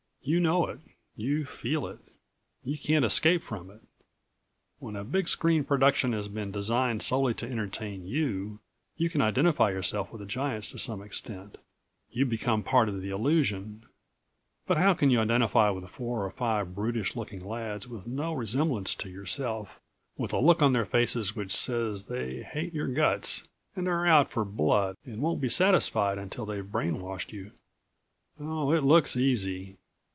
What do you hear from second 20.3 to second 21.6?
a look on their faces which